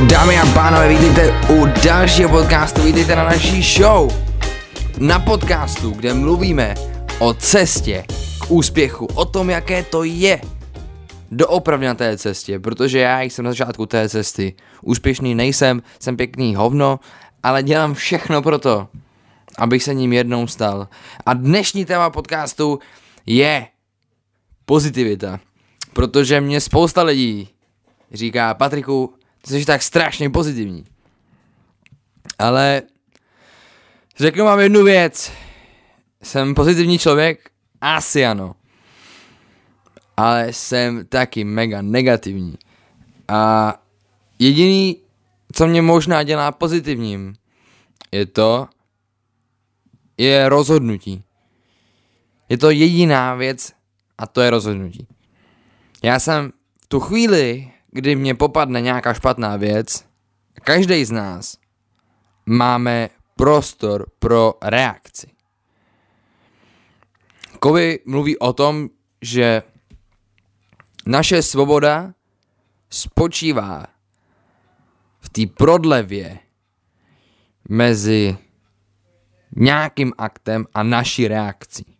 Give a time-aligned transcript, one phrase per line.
[0.00, 4.12] Dámy a pánové, vítejte u dalšího podcastu, vítejte na naší show.
[4.98, 6.74] Na podcastu, kde mluvíme
[7.18, 8.04] o cestě
[8.38, 10.40] k úspěchu, o tom, jaké to je
[11.30, 14.54] doopravdy na té cestě, protože já jsem na začátku té cesty.
[14.82, 17.00] Úspěšný nejsem, jsem pěkný hovno,
[17.42, 18.88] ale dělám všechno pro to,
[19.58, 20.88] abych se ním jednou stal.
[21.26, 22.78] A dnešní téma podcastu
[23.26, 23.66] je
[24.64, 25.40] pozitivita.
[25.92, 27.48] Protože mě spousta lidí
[28.12, 30.84] říká, Patriku, ty jsi tak strašně pozitivní.
[32.38, 32.82] Ale
[34.16, 35.32] řeknu vám jednu věc.
[36.22, 37.50] Jsem pozitivní člověk?
[37.80, 38.54] Asi ano.
[40.16, 42.58] Ale jsem taky mega negativní.
[43.28, 43.74] A
[44.38, 44.96] jediný,
[45.52, 47.34] co mě možná dělá pozitivním,
[48.12, 48.68] je to,
[50.18, 51.24] je rozhodnutí.
[52.48, 53.72] Je to jediná věc
[54.18, 55.06] a to je rozhodnutí.
[56.02, 60.04] Já jsem v tu chvíli, kdy mě popadne nějaká špatná věc,
[60.64, 61.56] každý z nás
[62.46, 65.30] máme prostor pro reakci.
[67.58, 68.88] Kovy mluví o tom,
[69.22, 69.62] že
[71.06, 72.14] naše svoboda
[72.90, 73.86] spočívá
[75.20, 76.38] v té prodlevě
[77.68, 78.36] mezi
[79.56, 81.96] nějakým aktem a naší reakcí.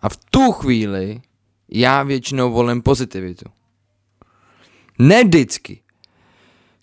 [0.00, 1.22] A v tu chvíli
[1.68, 3.44] já většinou volím pozitivitu.
[4.98, 5.80] Ne vždycky.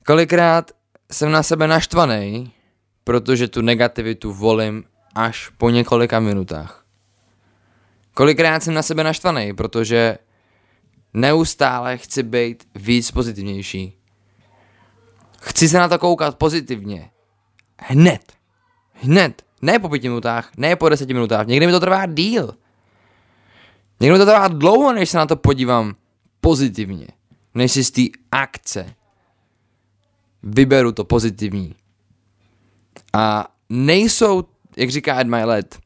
[0.05, 0.71] Kolikrát
[1.11, 2.51] jsem na sebe naštvaný,
[3.03, 4.83] protože tu negativitu volím
[5.15, 6.85] až po několika minutách.
[8.13, 10.17] Kolikrát jsem na sebe naštvaný, protože
[11.13, 13.97] neustále chci být víc pozitivnější.
[15.41, 17.11] Chci se na to koukat pozitivně.
[17.79, 18.33] Hned.
[18.93, 19.41] Hned.
[19.61, 21.47] Ne po pěti minutách, ne po deseti minutách.
[21.47, 22.55] Někdy mi to trvá díl.
[23.99, 25.95] Někdy mi to trvá dlouho, než se na to podívám
[26.41, 27.07] pozitivně.
[27.55, 28.95] Než si z té akce
[30.43, 31.75] vyberu to pozitivní.
[33.13, 34.43] A nejsou,
[34.77, 35.79] jak říká Ed Milet,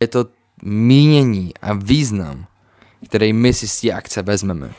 [0.00, 0.26] je to
[0.62, 2.46] mínění a význam,
[3.08, 4.74] který my si z té akce vezmeme.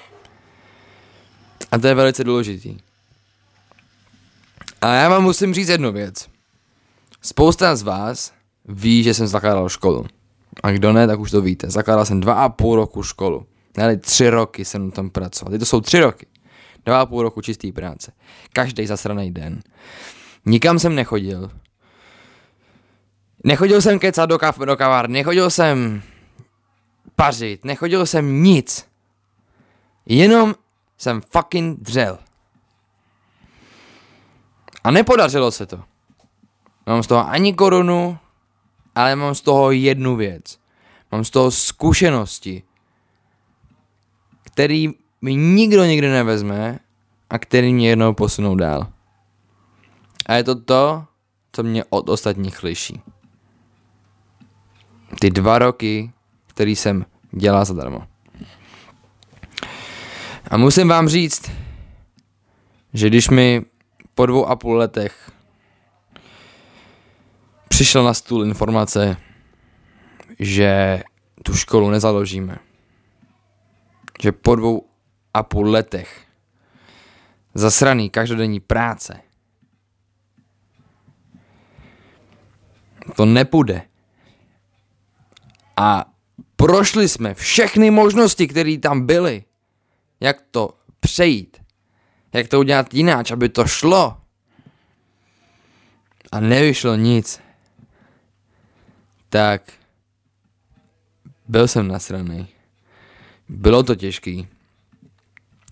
[1.71, 2.77] A to je velice důležitý.
[4.81, 6.29] A já vám musím říct jednu věc.
[7.21, 8.33] Spousta z vás
[8.65, 10.05] ví, že jsem zakládal školu.
[10.63, 11.69] A kdo ne, tak už to víte.
[11.69, 13.45] Zakládal jsem dva a půl roku školu.
[13.77, 15.51] Ne, tři roky jsem tom pracoval.
[15.51, 16.27] Teď to jsou tři roky.
[16.85, 18.11] Dva a půl roku čistý práce.
[18.53, 19.61] Každý zasraný den.
[20.45, 21.51] Nikam jsem nechodil.
[23.43, 26.01] Nechodil jsem kecat do, kav- do kavárny, nechodil jsem
[27.15, 28.87] pařit, nechodil jsem nic.
[30.05, 30.55] Jenom
[30.97, 32.17] jsem fucking dřel.
[34.83, 35.83] A nepodařilo se to.
[36.87, 38.17] Mám z toho ani korunu,
[38.95, 40.59] ale mám z toho jednu věc.
[41.11, 42.63] Mám z toho zkušenosti,
[44.61, 44.89] který
[45.21, 46.79] mi nikdo nikdy nevezme
[47.29, 48.87] a který mě jednou posunou dál.
[50.25, 51.05] A je to to,
[51.51, 53.01] co mě od ostatních liší.
[55.19, 56.11] Ty dva roky,
[56.47, 58.07] který jsem dělal zadarmo.
[60.51, 61.51] A musím vám říct,
[62.93, 63.65] že když mi
[64.15, 65.31] po dvou a půl letech
[67.67, 69.17] přišel na stůl informace,
[70.39, 71.03] že
[71.43, 72.57] tu školu nezaložíme,
[74.21, 74.89] že po dvou
[75.33, 76.21] a půl letech
[77.53, 79.21] zasraný každodenní práce
[83.15, 83.81] to nepůjde.
[85.77, 86.05] A
[86.55, 89.43] prošli jsme všechny možnosti, které tam byly.
[90.19, 91.61] Jak to přejít.
[92.33, 94.17] Jak to udělat jináč, aby to šlo.
[96.31, 97.41] A nevyšlo nic.
[99.29, 99.73] Tak
[101.47, 102.47] byl jsem nasraný.
[103.51, 104.47] Bylo to těžký.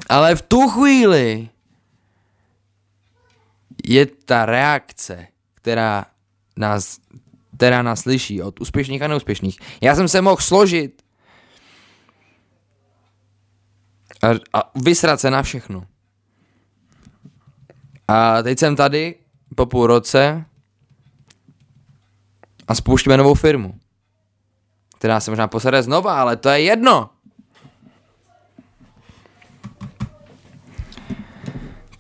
[0.10, 1.50] Ale v tu chvíli
[3.88, 6.06] je ta reakce, která
[6.58, 7.00] nás,
[7.58, 9.60] která nás slyší od úspěšných a neúspěšných.
[9.82, 11.02] Já jsem se mohl složit
[14.24, 15.86] a, a vysrat se na všechno.
[18.08, 19.16] A teď jsem tady
[19.56, 20.46] po půl roce
[22.68, 23.80] a spouštíme novou firmu,
[24.98, 27.10] která se možná posede znova, ale to je jedno.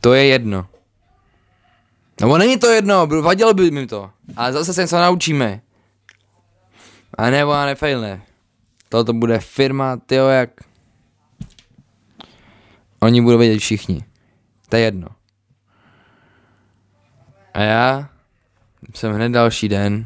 [0.01, 0.67] To je jedno.
[2.21, 4.11] No není to jedno, vadilo by mi to.
[4.35, 5.61] Ale zase se něco naučíme.
[7.17, 8.21] A nebo a nefejlne.
[8.89, 10.49] Toto bude firma, tyjo, jak...
[12.99, 14.03] Oni budou vědět všichni.
[14.69, 15.07] To je jedno.
[17.53, 18.09] A já
[18.95, 20.05] jsem hned další den.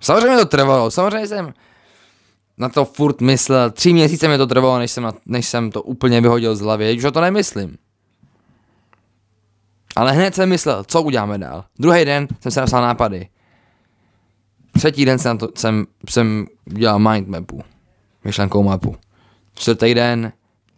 [0.00, 1.54] Samozřejmě to trvalo, samozřejmě jsem
[2.58, 3.70] na to furt myslel.
[3.70, 6.96] Tři měsíce mi to trvalo, než jsem, na, než jsem to úplně vyhodil z hlavy.
[6.96, 7.78] Už o to nemyslím.
[9.96, 11.64] Ale hned jsem myslel, co uděláme dál.
[11.78, 13.28] Druhý den jsem se napsal nápady.
[14.72, 17.62] Třetí den jsem, to, jsem, jsem dělal mindmapu,
[18.24, 18.96] myšlenkou mapu.
[19.54, 20.32] Čtvrtý den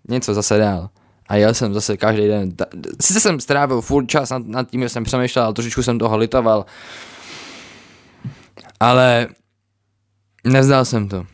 [0.09, 0.91] něco zase dál.
[1.29, 2.53] A jel jsem zase každý den.
[3.01, 6.67] Sice jsem strávil furt čas nad, nad tím, že jsem přemýšlel, trošičku jsem toho litoval.
[8.81, 9.29] Ale
[10.45, 11.27] nezdal jsem to.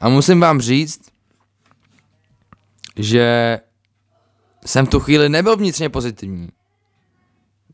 [0.00, 1.00] A musím vám říct,
[2.96, 3.58] že
[4.66, 6.48] jsem tu chvíli nebyl vnitřně pozitivní.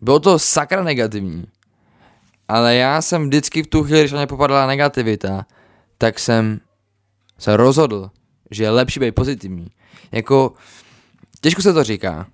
[0.01, 1.47] Bylo to sakra negativní.
[2.49, 5.47] Ale já jsem vždycky v tu chvíli, když mě popadala negativita,
[5.99, 6.61] tak jsem
[7.39, 8.11] se rozhodl,
[8.51, 9.71] že je lepší být pozitivní.
[10.13, 10.53] Jako,
[11.41, 12.27] těžko se to říká.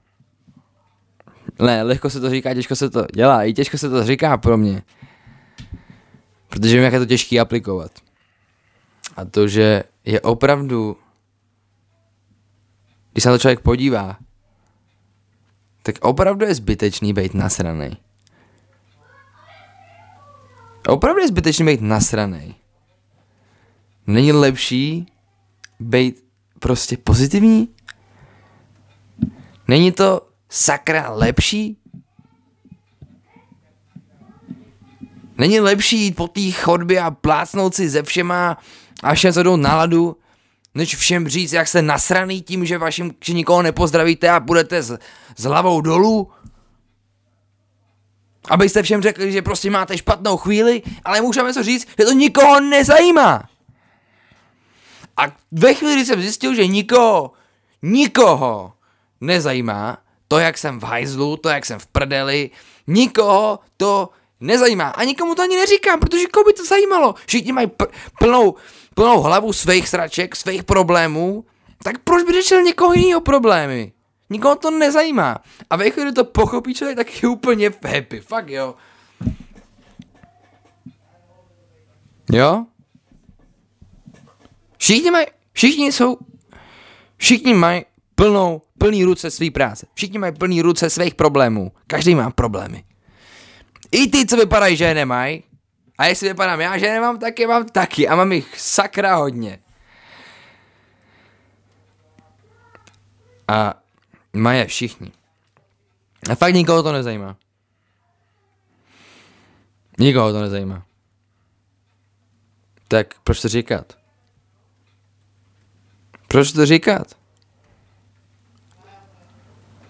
[1.59, 4.57] Ne, lehko se to říká, těžko se to dělá, i těžko se to říká pro
[4.57, 4.83] mě.
[6.49, 7.91] Protože vím, jak je to těžké aplikovat.
[9.17, 10.97] A to, že je opravdu,
[13.13, 14.17] když se na to člověk podívá,
[15.85, 17.97] tak opravdu je zbytečný být nasranej.
[20.89, 22.55] Opravdu je zbytečný být nasranej.
[24.07, 25.07] Není lepší
[25.81, 26.25] být
[26.61, 27.69] prostě pozitivní?
[29.69, 31.77] Není to sakra lepší?
[35.39, 38.59] Není lepší jít po té chodbě a plácnout si ze všema
[39.03, 40.17] a všem zvednout náladu,
[40.75, 44.99] než všem říct, jak jste nasraný tím, že, vašim, že nikoho nepozdravíte a budete s,
[45.37, 46.31] s hlavou dolů?
[48.51, 52.61] Abyste všem řekli, že prostě máte špatnou chvíli, ale můžeme to říct, že to nikoho
[52.61, 53.49] nezajímá.
[55.17, 55.23] A
[55.53, 57.33] ve chvíli, jsem zjistil, že nikoho,
[57.83, 58.73] nikoho
[59.21, 59.99] nezajímá
[60.29, 62.51] to, jak jsem v hajzlu, to, jak jsem v prdeli,
[62.87, 64.09] nikoho to
[64.47, 64.89] nezajímá.
[64.89, 67.15] A nikomu to ani neříkám, protože koho by to zajímalo?
[67.27, 67.87] Všichni mají p-
[68.19, 68.55] plnou,
[68.95, 71.45] plnou hlavu svých sraček, svých problémů,
[71.85, 73.93] tak proč by řešil někoho jiného problémy?
[74.31, 75.39] Nikoho to nezajímá.
[75.71, 78.21] A ve chvíli to pochopí člověk, tak je úplně happy.
[78.21, 78.75] Fakt jo.
[82.33, 82.67] Jo?
[84.79, 86.17] Všichni mají, všichni jsou,
[87.17, 89.87] všichni mají plnou, plný ruce své práce.
[89.95, 91.73] Všichni mají plný ruce svých problémů.
[91.87, 92.85] Každý má problémy.
[93.95, 95.45] I ty, co vypadají, že je nemají.
[95.99, 98.09] A jestli vypadám já, že nemám, tak je mám taky.
[98.09, 99.59] A mám jich sakra hodně.
[103.49, 103.75] A
[104.33, 105.13] mají všichni.
[106.31, 107.37] A fakt nikoho to nezajímá.
[109.99, 110.87] Nikoho to nezajímá.
[112.89, 113.99] Tak proč to říkat?
[116.29, 117.17] Proč to říkat?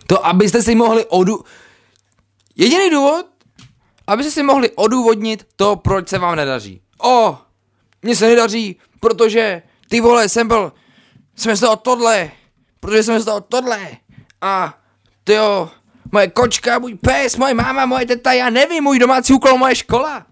[0.07, 1.45] To, abyste si mohli odu...
[2.57, 3.34] Jediný důvod,
[4.07, 6.81] abyste si mohli odůvodnit to, proč se vám nedaří.
[7.03, 7.39] O,
[8.03, 10.73] mně se nedaří, protože ty vole, jsem byl,
[11.37, 12.31] jsem z toho tohle,
[12.81, 13.91] protože jsem z toho tohle
[14.41, 14.79] a
[15.25, 15.71] ty jo,
[16.13, 20.27] moje kočka, můj pes, moje máma, moje teta, já nevím, můj domácí úkol, moje škola.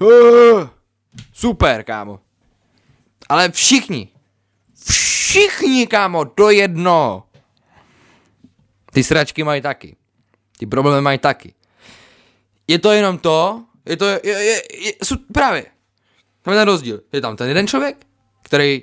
[0.00, 0.68] Uh,
[1.32, 2.20] super, kámo.
[3.28, 4.08] Ale všichni,
[4.84, 7.24] všichni, kámo, do jedno.
[8.92, 9.96] Ty sračky mají taky.
[10.58, 11.54] Ty problémy mají taky.
[12.70, 14.92] Je to jenom to, je to, je, je, je, je
[15.32, 15.64] právě.
[16.42, 17.00] Tam je ten rozdíl.
[17.12, 18.06] Je tam ten jeden člověk,
[18.42, 18.82] který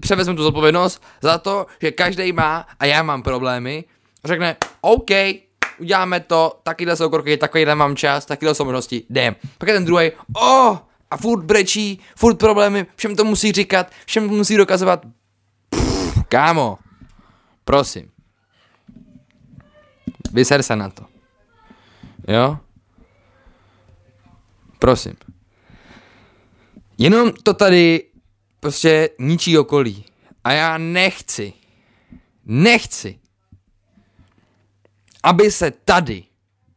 [0.00, 3.84] převezme tu zodpovědnost za to, že každý má a já mám problémy.
[4.24, 5.10] Řekne, OK,
[5.78, 9.36] uděláme to, takyhle jsou kroky, takovýhle mám čas, takyhle jsou možnosti, jdem.
[9.58, 10.78] Pak je ten druhý, oh,
[11.10, 15.06] a furt brečí, furt problémy, všem to musí říkat, všem to musí dokazovat.
[15.70, 16.78] Pff, kámo,
[17.64, 18.10] prosím.
[20.32, 21.04] Vyser se na to.
[22.28, 22.58] Jo?
[24.78, 25.14] Prosím.
[26.98, 28.04] Jenom to tady
[28.60, 30.04] prostě ničí okolí.
[30.44, 31.52] A já nechci,
[32.44, 33.18] nechci,
[35.22, 36.24] aby se tady,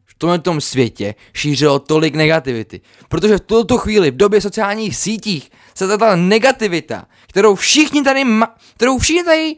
[0.05, 2.81] v tomhle tom světě, šířilo tolik negativity.
[3.09, 8.51] Protože v tuto chvíli, v době sociálních sítích, se ta negativita, kterou všichni tady, ma-
[8.75, 9.55] kterou všichni tady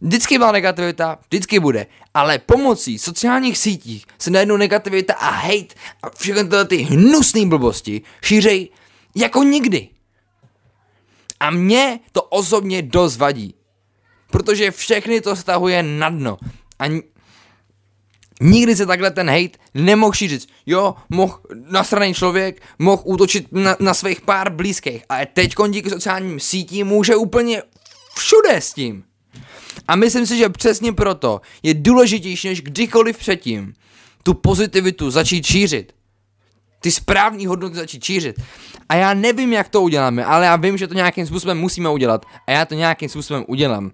[0.00, 6.10] Vždycky byla negativita, vždycky bude, ale pomocí sociálních sítí se najednou negativita a hate a
[6.10, 8.68] všechny tyhle ty hnusné blbosti šířej
[9.14, 9.88] jako nikdy.
[11.40, 13.54] A mě to osobně dost vadí,
[14.30, 16.38] protože všechny to stahuje na dno.
[16.78, 17.02] A
[18.40, 20.46] nikdy se takhle ten hate nemohl šířit.
[20.66, 26.40] Jo, mohl nasraný člověk, mohl útočit na, na svých pár blízkých, ale teď díky sociálním
[26.40, 27.62] sítím může úplně
[28.14, 29.04] všude s tím.
[29.88, 33.74] A myslím si, že přesně proto je důležitější než kdykoliv předtím
[34.22, 35.92] tu pozitivitu začít šířit.
[36.80, 38.42] Ty správní hodnoty začít šířit.
[38.88, 42.26] A já nevím, jak to uděláme, ale já vím, že to nějakým způsobem musíme udělat.
[42.46, 43.90] A já to nějakým způsobem udělám.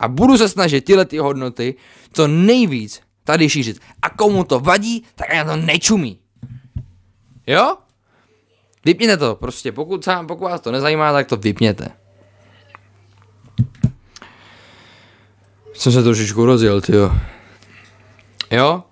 [0.00, 1.74] A budu se snažit tyhle ty hodnoty
[2.12, 3.80] co nejvíc tady šířit.
[4.02, 6.18] A komu to vadí, tak na to nečumí.
[7.46, 7.76] Jo?
[8.84, 11.88] Vypněte to, prostě, pokud, sám, pokud vás to nezajímá, tak to vypněte.
[15.80, 17.12] Jsem se trošičku rozjel, jo.
[18.50, 18.84] Jo?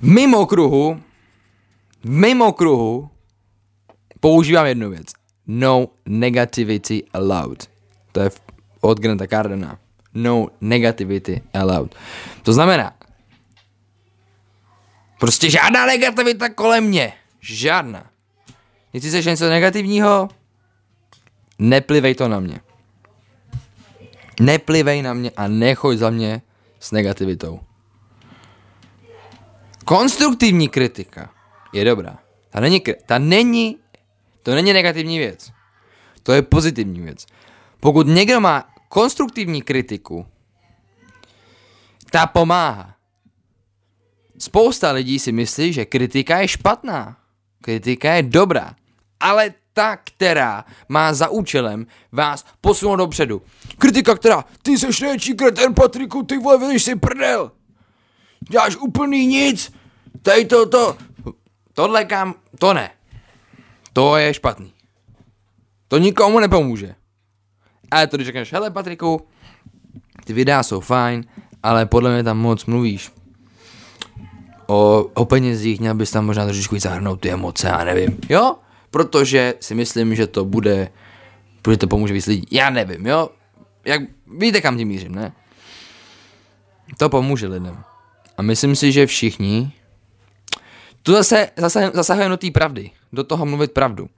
[0.00, 1.02] Mimo kruhu,
[2.04, 3.10] mimo kruhu
[4.20, 5.06] používám jednu věc.
[5.46, 7.70] No negativity allowed.
[8.12, 8.30] To je
[8.80, 9.78] od Granta Cardena.
[10.14, 11.94] No negativity allowed.
[12.42, 12.92] To znamená,
[15.20, 17.12] prostě žádná negativita kolem mě.
[17.40, 18.10] Žádná.
[18.92, 20.28] Jestli chceš něco negativního,
[21.58, 22.60] neplivej to na mě.
[24.40, 26.42] Neplivej na mě a nechoď za mě
[26.80, 27.60] s negativitou.
[29.84, 31.30] Konstruktivní kritika
[31.72, 32.18] je dobrá.
[32.50, 33.76] Ta není, ta není,
[34.42, 35.52] to není negativní věc.
[36.22, 37.26] To je pozitivní věc.
[37.80, 40.26] Pokud někdo má konstruktivní kritiku,
[42.10, 42.94] ta pomáhá.
[44.38, 47.16] Spousta lidí si myslí, že kritika je špatná.
[47.60, 48.74] Kritika je dobrá.
[49.20, 53.42] Ale ta, která má za účelem vás posunout dopředu.
[53.78, 57.52] Kritika, která, ty seš největší kreten, Patriku, ty vole, vidíš si prdel.
[58.50, 59.72] Děláš úplný nic.
[60.22, 60.96] Tady to, to.
[61.74, 62.90] Tohle kam, to ne.
[63.92, 64.72] To je špatný.
[65.88, 66.94] To nikomu nepomůže.
[67.90, 69.26] Ale to když řekneš, hele Patriku,
[70.24, 71.24] ty videa jsou fajn,
[71.62, 73.12] ale podle mě tam moc mluvíš.
[74.66, 78.18] O, o penězích měl bys tam možná trošičku zahrnout ty emoce, já nevím.
[78.28, 78.56] Jo?
[78.90, 80.88] Protože si myslím, že to bude,
[81.62, 82.46] protože to pomůže víc lidí.
[82.50, 83.28] Já nevím, jo?
[83.84, 84.02] Jak,
[84.38, 85.32] víte, kam tím mířím, ne?
[86.98, 87.78] To pomůže lidem.
[88.36, 89.72] A myslím si, že všichni
[91.02, 94.08] tu zase, zase zasahujeme do té pravdy, do toho mluvit pravdu.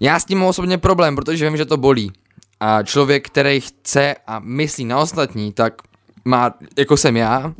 [0.00, 2.12] Já s tím mám osobně problém, protože vím, že to bolí.
[2.60, 5.82] A člověk, který chce a myslí na ostatní, tak
[6.24, 7.54] má, jako jsem já,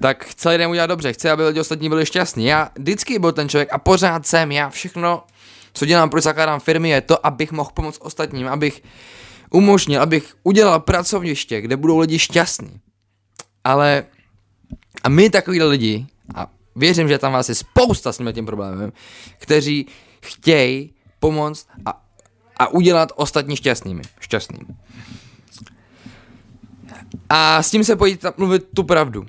[0.00, 2.46] tak chce lidem udělat dobře, chce, aby lidi ostatní byli šťastní.
[2.46, 5.22] Já vždycky byl ten člověk a pořád jsem, já všechno,
[5.72, 8.82] co dělám, proč zakládám firmy, je to, abych mohl pomoct ostatním, abych
[9.50, 12.80] umožnil, abych udělal pracoviště, kde budou lidi šťastní.
[13.64, 14.04] Ale
[15.02, 18.92] a my takový lidi, a věřím, že tam vás je spousta s tím problémem,
[19.38, 19.86] kteří
[20.22, 22.02] chtějí pomoct a,
[22.56, 24.02] a udělat ostatní šťastnými.
[24.20, 24.66] Šťastným.
[27.28, 29.26] A s tím se pojít mluvit tu pravdu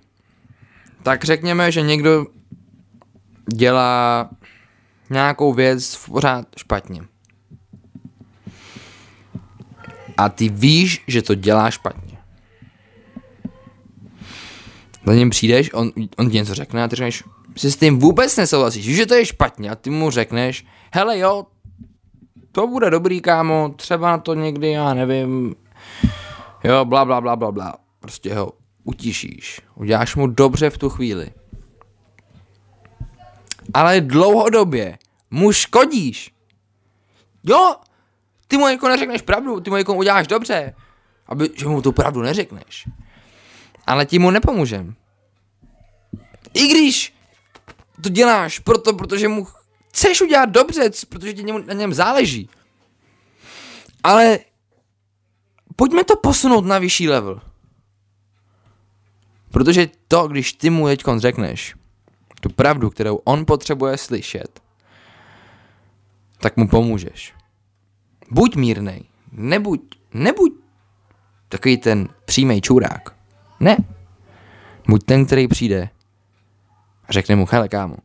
[1.04, 2.26] tak řekněme, že někdo
[3.54, 4.30] dělá
[5.10, 7.02] nějakou věc pořád špatně.
[10.18, 12.18] A ty víš, že to dělá špatně.
[15.06, 17.24] Za ním přijdeš, on, on ti něco řekne a ty řekneš,
[17.56, 21.46] že s tím vůbec nesouhlasíš, že to je špatně a ty mu řekneš, hele jo,
[22.52, 25.56] to bude dobrý, kámo, třeba na to někdy, já nevím,
[26.64, 27.76] jo, bla, bla, bla, bla, bla.
[28.00, 28.52] Prostě ho
[28.84, 31.32] utišíš, uděláš mu dobře v tu chvíli.
[33.74, 34.98] Ale dlouhodobě
[35.32, 36.34] mu škodíš.
[37.44, 37.76] Jo,
[38.48, 40.76] ty mu jako neřekneš pravdu, ty mu jako uděláš dobře,
[41.28, 42.88] aby, že mu tu pravdu neřekneš.
[43.88, 44.96] Ale ti mu nepomůžem.
[46.54, 47.14] I když
[48.04, 49.48] to děláš proto, protože mu
[49.90, 52.50] chceš udělat dobře, protože ti na něm záleží.
[54.04, 54.40] Ale
[55.76, 57.42] pojďme to posunout na vyšší level.
[59.52, 61.76] Protože to, když ty mu teď řekneš
[62.40, 64.62] tu pravdu, kterou on potřebuje slyšet,
[66.38, 67.34] tak mu pomůžeš.
[68.32, 69.82] Buď mírnej, nebuď,
[70.14, 70.52] nebuď
[71.50, 73.16] takový ten přímý čurák.
[73.60, 73.78] Ne.
[74.88, 75.90] Buď ten, který přijde
[77.08, 77.96] a řekne mu, hele kámo,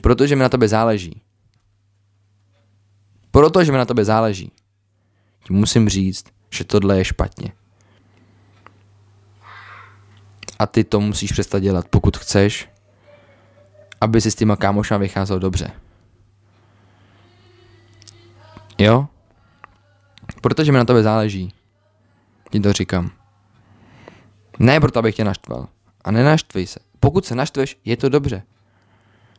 [0.00, 1.22] protože mi na tebe záleží.
[3.30, 4.52] Protože mi na tebe záleží.
[5.44, 7.52] Ti musím říct, že tohle je špatně
[10.60, 12.68] a ty to musíš přestat dělat, pokud chceš,
[14.00, 15.70] aby si s těma kámošama vycházel dobře.
[18.78, 19.08] Jo?
[20.40, 21.52] Protože mi na tebe záleží.
[22.50, 23.10] Ti to říkám.
[24.58, 25.68] Ne proto, abych tě naštval.
[26.04, 26.80] A nenaštvej se.
[27.00, 28.42] Pokud se naštveš, je to dobře.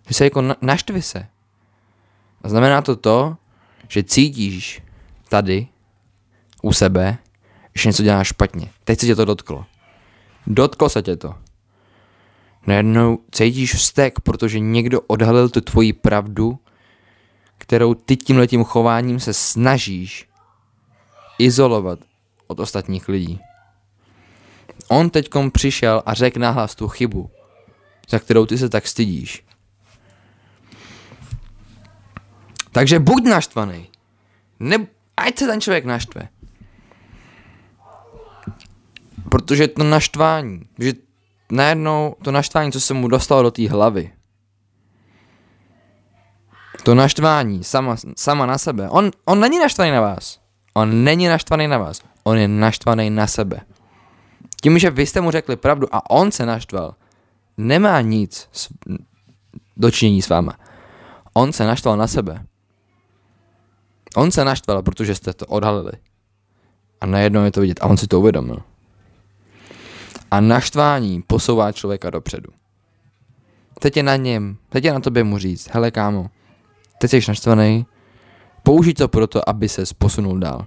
[0.07, 1.27] Ty se jako na- naštvi se.
[2.43, 3.37] A znamená to to,
[3.87, 4.81] že cítíš
[5.29, 5.67] tady
[6.61, 7.17] u sebe,
[7.75, 8.71] že něco děláš špatně.
[8.83, 9.65] Teď se tě to dotklo.
[10.47, 11.35] Dotklo se tě to.
[12.67, 16.59] Najednou cítíš vztek, protože někdo odhalil tu tvoji pravdu,
[17.57, 20.29] kterou ty tímhletím chováním se snažíš
[21.39, 21.99] izolovat
[22.47, 23.39] od ostatních lidí.
[24.87, 27.29] On teďkom přišel a řekl nahlas tu chybu,
[28.09, 29.45] za kterou ty se tak stydíš.
[32.71, 33.89] Takže buď naštvaný.
[34.59, 36.29] Ne, ať se ten člověk naštve.
[39.31, 40.93] Protože to naštvání, že
[41.51, 44.11] najednou to naštvání, co se mu dostalo do té hlavy,
[46.83, 50.39] to naštvání sama, sama na sebe, on, on není naštvaný na vás.
[50.73, 52.01] On není naštvaný na vás.
[52.23, 53.61] On je naštvaný na sebe.
[54.61, 56.95] Tím, že vy jste mu řekli pravdu a on se naštval,
[57.57, 58.69] nemá nic s,
[59.77, 60.53] dočinění s váma.
[61.33, 62.45] On se naštval na sebe.
[64.15, 65.91] On se naštval, protože jste to odhalili.
[67.01, 67.79] A najednou je to vidět.
[67.81, 68.70] A on si to uvědomil.
[70.31, 72.49] A naštvání posouvá člověka dopředu.
[73.79, 76.29] Teď je na něm, teď je na tobě mu říct, hele kámo,
[76.99, 77.85] teď jsi naštvaný,
[78.63, 80.65] použij to proto, aby se posunul dál.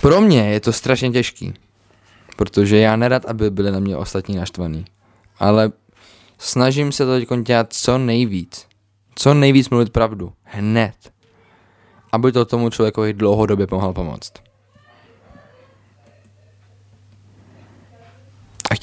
[0.00, 1.54] Pro mě je to strašně těžký,
[2.36, 4.84] protože já nerad, aby byli na mě ostatní naštvaný.
[5.38, 5.72] Ale
[6.38, 8.66] snažím se to dělat co nejvíc.
[9.14, 10.32] Co nejvíc mluvit pravdu.
[10.42, 10.94] Hned.
[12.12, 14.32] Aby to tomu člověkovi dlouhodobě pomohl pomoct.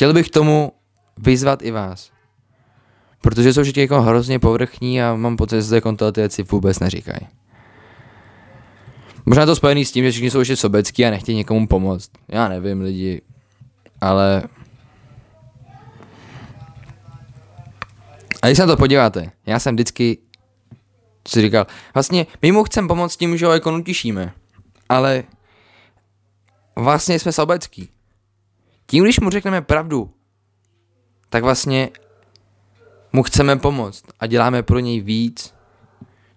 [0.03, 0.71] Chtěl bych tomu
[1.17, 2.11] vyzvat i vás.
[3.21, 7.27] Protože jsou všichni jako hrozně povrchní a mám pocit, že zde tyhle věci vůbec neříkají.
[9.25, 12.11] Možná to spojený s tím, že všichni jsou ještě sobecký a nechtějí někomu pomoct.
[12.27, 13.21] Já nevím, lidi.
[14.01, 14.43] Ale...
[18.41, 20.17] A když se na to podíváte, já jsem vždycky
[21.27, 24.33] si říkal, vlastně my mu chceme pomoct tím, že ho jako nutišíme.
[24.89, 25.23] Ale
[26.75, 27.89] vlastně jsme sobecký.
[28.93, 30.09] Tím, když mu řekneme pravdu,
[31.29, 31.89] tak vlastně
[33.13, 35.53] mu chceme pomoct a děláme pro něj víc,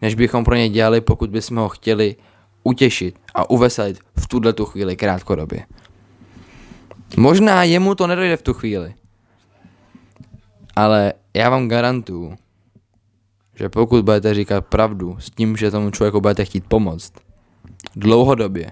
[0.03, 2.17] než bychom pro něj dělali, pokud bychom ho chtěli
[2.63, 5.67] utěšit a uveselit v tuhle tu chvíli krátkodobě.
[7.17, 8.95] Možná jemu to nedojde v tu chvíli,
[10.77, 12.37] ale já vám garantuju,
[13.55, 17.13] že pokud budete říkat pravdu s tím, že tomu člověku budete chtít pomoct
[17.97, 18.71] dlouhodobě,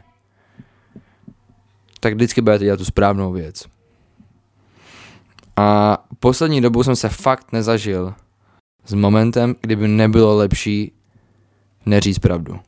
[2.00, 3.73] tak vždycky budete dělat tu správnou věc.
[5.56, 8.14] A poslední dobu jsem se fakt nezažil
[8.86, 10.92] s momentem, kdyby nebylo lepší
[11.86, 12.60] neříct pravdu.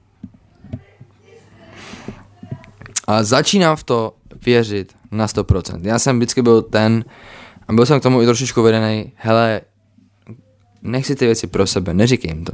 [3.06, 5.80] A začínám v to věřit na 100%.
[5.82, 7.04] Já jsem vždycky byl ten,
[7.68, 9.60] a byl jsem k tomu i trošičku vedený, hele,
[10.82, 12.52] nech si ty věci pro sebe, neříkej jim to.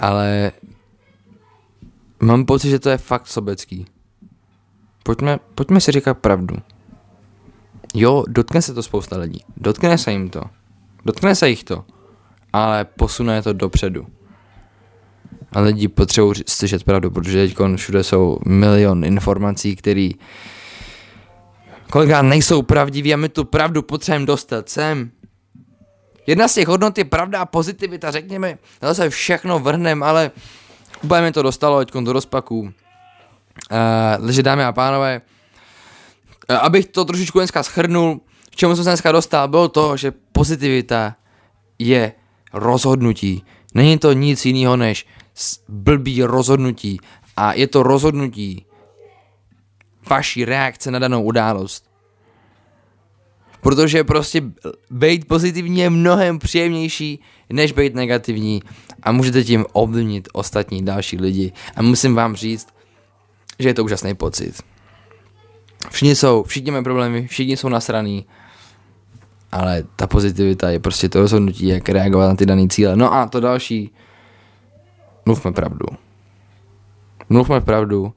[0.00, 0.52] Ale
[2.20, 3.86] mám pocit, že to je fakt sobecký.
[5.02, 6.56] Pojďme, pojďme si říkat pravdu.
[7.98, 9.40] Jo, dotkne se to spousta lidí.
[9.56, 10.40] Dotkne se jim to.
[11.04, 11.84] Dotkne se jich to.
[12.52, 14.06] Ale posune to dopředu.
[15.52, 20.08] A lidi potřebují slyšet pravdu, protože teď všude jsou milion informací, které
[21.90, 25.10] kolikrát nejsou pravdiví a my tu pravdu potřebujeme dostat sem.
[26.26, 30.30] Jedna z těch hodnot je pravda a pozitivita, řekněme, zase všechno vrhnem, ale
[31.02, 32.60] úplně mi to dostalo teď do rozpaků.
[32.60, 35.20] Uh, takže dámy a pánové,
[36.48, 41.16] abych to trošičku dneska schrnul, k čemu jsem se dneska dostal, bylo to, že pozitivita
[41.78, 42.12] je
[42.52, 43.44] rozhodnutí.
[43.74, 45.06] Není to nic jiného než
[45.68, 47.00] blbý rozhodnutí
[47.36, 48.66] a je to rozhodnutí
[50.08, 51.90] vaší reakce na danou událost.
[53.60, 54.42] Protože prostě
[54.90, 58.62] být pozitivní je mnohem příjemnější, než být negativní
[59.02, 61.52] a můžete tím ovlivnit ostatní další lidi.
[61.76, 62.68] A musím vám říct,
[63.58, 64.62] že je to úžasný pocit.
[65.90, 68.26] Všichni jsou, všichni mají problémy, všichni jsou nasraný,
[69.52, 72.96] ale ta pozitivita je prostě to rozhodnutí, jak reagovat na ty dané cíle.
[72.96, 73.90] No a to další,
[75.26, 75.86] mluvme pravdu.
[77.28, 78.12] Mluvme pravdu.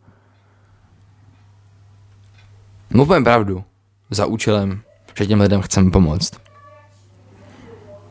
[2.89, 3.63] Mluvme pravdu
[4.09, 4.81] za účelem,
[5.15, 6.33] že těm lidem chceme pomoct.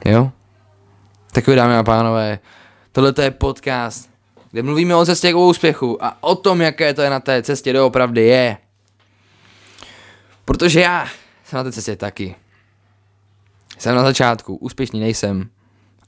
[0.05, 0.33] Jo?
[1.33, 2.39] Tak dámy a pánové,
[2.93, 4.11] tohle je podcast,
[4.51, 7.73] kde mluvíme o cestě k úspěchu a o tom, jaké to je na té cestě
[7.73, 8.57] doopravdy je.
[10.49, 11.09] Protože já
[11.45, 12.35] jsem na té cestě taky.
[13.79, 15.49] Jsem na začátku, úspěšný nejsem,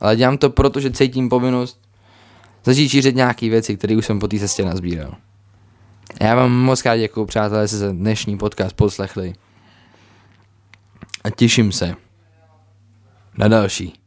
[0.01, 1.81] ale dělám to proto, že cítím povinnost
[2.65, 5.15] začít šířit nějaké věci, které už jsem po té cestě nazbíral.
[6.21, 9.33] Já vám moc krát děkuju, přátelé, že se dnešní podcast poslechli.
[11.25, 11.95] A těším se
[13.39, 14.01] na další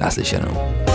[0.00, 0.85] naslyšenou.